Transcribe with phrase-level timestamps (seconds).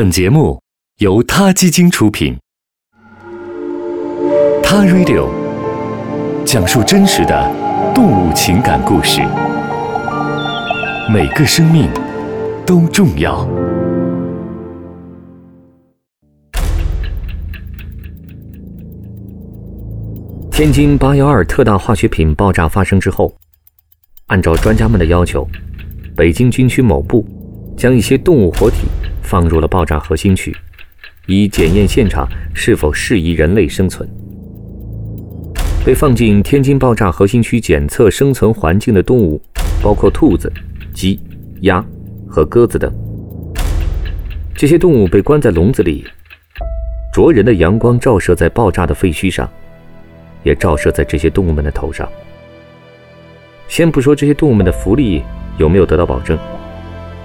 [0.00, 0.58] 本节目
[1.00, 2.34] 由他基金出品，
[4.62, 5.28] 《他 Radio》
[6.46, 7.54] 讲述真实的
[7.94, 9.20] 动物情感故事，
[11.12, 11.86] 每个生命
[12.64, 13.46] 都重要。
[20.50, 23.30] 天津八幺二特大化学品爆炸发生之后，
[24.28, 25.46] 按照专家们的要求，
[26.16, 27.22] 北京军区某部
[27.76, 28.86] 将一些动物活体
[29.22, 30.56] 放入了爆炸核心区，
[31.26, 34.08] 以检验现场是否适宜人类生存。
[35.84, 39.40] 被放进天津爆炸核心区检测生存环境的动物，
[39.82, 40.52] 包括兔子、
[40.92, 41.18] 鸡、
[41.62, 41.84] 鸭
[42.28, 42.92] 和鸽子等。
[44.54, 46.04] 这些动物被关在笼子里，
[47.12, 49.48] 灼人的阳光照射在爆炸的废墟上。
[50.42, 52.08] 也照射在这些动物们的头上。
[53.68, 55.22] 先不说这些动物们的福利
[55.58, 56.38] 有没有得到保证，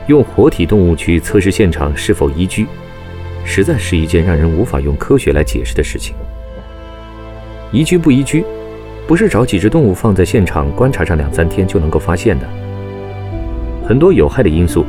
[0.07, 2.65] 用活体动物去测试现场是否宜居，
[3.43, 6.15] 实在是一件让人无法用科学来解释的事情。
[7.71, 8.45] 宜居不宜居，
[9.07, 12.47] 不是找几只动物放在现场观察上两三天就能够发现的。
[13.87, 14.85] 很多有害的因素，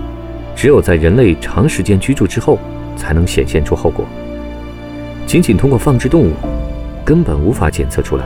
[0.55, 2.59] 只有在人类长时间居住之后，
[2.97, 4.05] 才能显现出后果。
[5.27, 6.33] 仅仅通过放置动物。
[7.06, 8.25] 根本无法检测出来。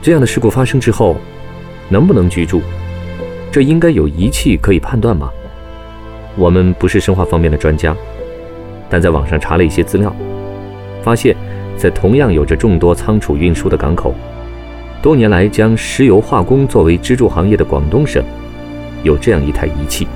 [0.00, 1.16] 这样的事故发生之后，
[1.88, 2.62] 能不能居住？
[3.50, 5.30] 这应该有仪器可以判断吗？
[6.36, 7.96] 我们不是生化方面的专家，
[8.90, 10.14] 但在网上查了一些资料，
[11.02, 11.34] 发现，
[11.76, 14.14] 在同样有着众多仓储运输的港口，
[15.00, 18.22] 多年来将石油化工作为支柱行业的广东省，
[19.02, 20.06] 有这样一台仪器。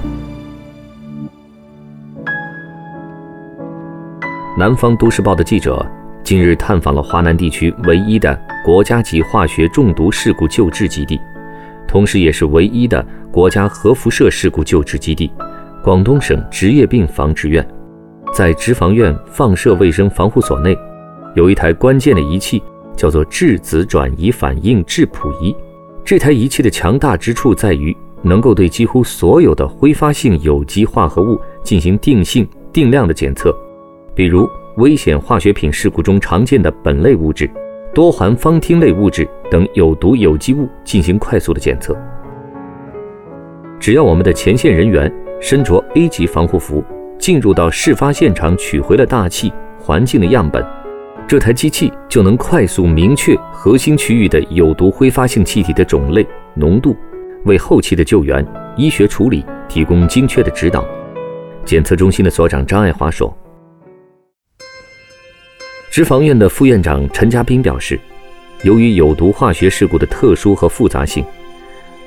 [4.58, 5.86] 南方都市报的记者。
[6.22, 11.18] 近日探访了华南地区唯一的国家级化学中毒事故救治基地，
[11.90, 15.28] 同时也是唯一的国家核辐射事故救治基地——
[15.82, 17.66] 广东省职业病防治院。
[18.32, 20.78] 在职防院放射卫生防护所内，
[21.34, 22.62] 有一台关键的仪器，
[22.94, 25.52] 叫做质子转移反应质谱仪。
[26.04, 33.52] 这台仪器的强大之处在于，能够对几乎所有的挥发性有机化合物进行定性、定量的检测，
[34.14, 34.48] 比如。
[34.76, 37.50] 危险化学品事故中常见的苯类物质、
[37.92, 41.96] 多环芳烃类物质等有毒有机物进行快速的检测。
[43.80, 46.84] 只要我们的前线人员身着 A 级防护服，
[47.18, 50.64] 进入到事发现场取回了大气环境的样本，
[51.26, 56.24] 这台机器就能快速明确核心区域的有毒挥发性气体的种类、
[56.54, 56.96] 浓度，
[57.44, 58.46] 为后期的救援、
[58.76, 60.86] 医学处理提供精确的指导。
[61.64, 63.36] 检测中心的所长张爱华说。
[65.90, 67.98] 职防院的副院长陈家斌表示，
[68.62, 71.24] 由于有毒化学事故的特殊和复杂性，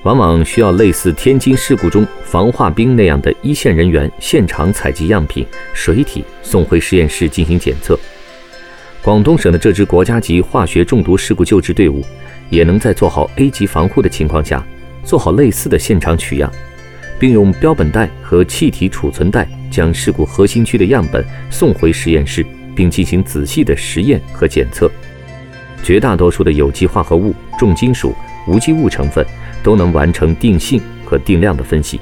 [0.03, 7.99] 往往需要类似天津事故中防化兵那样的一线人员现场采集样品、水体送回实验室进行检测。
[9.01, 12.05] 广东省的这支国家级化学中毒事故救治队伍，
[12.49, 14.65] 也能在做好 A 级防护的情况下，
[15.03, 16.49] 做好类似的现场取样，
[17.19, 22.45] 并用标本袋和气体储存袋将事故核心区的样本送回实验室。
[22.75, 24.89] 并进行仔细的实验和检测，
[25.83, 28.13] 绝大多数的有机化合物、重金属、
[28.47, 29.25] 无机物成分
[29.61, 31.99] 都能完成定性和定量的分析。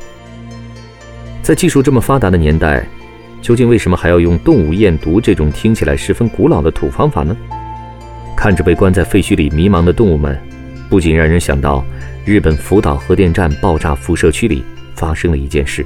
[1.41, 2.85] 在技术这么发达的年代，
[3.41, 7.35] 究竟为什么还要用动物验毒这种听起来十分古老的土方法呢？
[8.37, 10.39] 看着被关在废墟里迷茫的动物们，
[10.89, 11.83] 不仅让人想到
[12.25, 14.63] 日本福岛核电站爆炸辐射区里
[14.95, 15.85] 发生了一件事。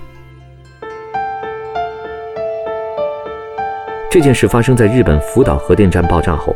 [4.15, 6.55] 这件事发生在日本福岛核电站爆炸后，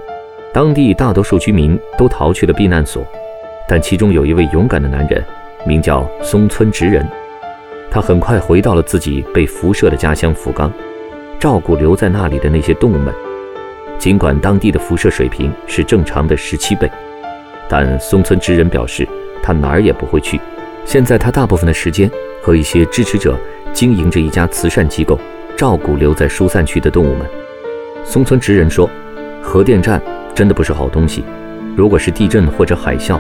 [0.54, 3.06] 当地大多数居民都逃去了避难所，
[3.68, 5.22] 但其中有一位勇敢的男人，
[5.68, 7.06] 名叫松村直人，
[7.92, 10.72] 他很快回到了自己被辐射的家乡福冈，
[11.38, 13.14] 照顾留在那里的那些动物们。
[13.98, 16.90] 尽管当地的辐射水平是正常的十七倍，
[17.68, 19.06] 但松村直人表示
[19.44, 20.40] 他哪儿也不会去。
[20.86, 22.10] 现在他大部分的时间
[22.42, 23.38] 和一些支持者
[23.74, 25.20] 经营着一家慈善机构，
[25.58, 27.28] 照顾留在疏散区的动物们。
[28.06, 28.90] 松村直人说
[29.42, 30.02] ：“核电站
[30.34, 31.24] 真的不是好东西。
[31.76, 33.20] 如果是地震或者海啸，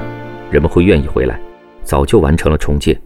[0.49, 1.39] 人们会愿意回来，
[1.83, 2.99] 早就完成了重建。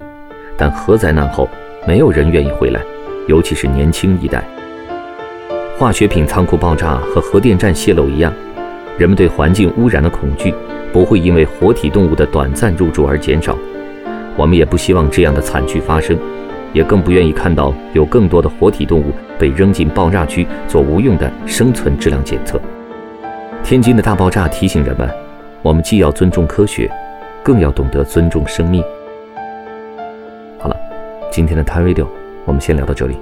[0.57, 1.49] 但核灾难后，
[1.85, 2.79] 没有人愿意回来，
[3.27, 4.43] 尤其是年轻一代。
[5.77, 8.31] 化学品仓库爆炸和核电站泄漏一样，
[8.97, 10.53] 人们对环境污染的恐惧
[10.93, 13.57] 不会因为活体动物的短暂入住而减少。
[14.37, 16.17] 我们也不希望这样的惨剧发生。”
[16.73, 22.59] 也更不愿意看到有更多的活体动物被扔进爆炸区做无用的生存质量检测。
[23.63, 25.09] 天津的大爆炸提醒人们，
[25.61, 26.91] 我们既要尊重科学，
[27.41, 28.83] 更要懂得尊重生命。
[30.59, 30.75] 好了，
[31.31, 32.07] 今天的 t i Radio
[32.43, 33.17] 我们先聊到这里，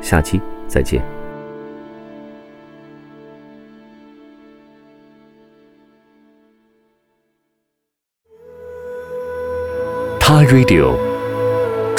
[0.00, 1.02] 下期再见。
[10.20, 10.94] 他 Radio，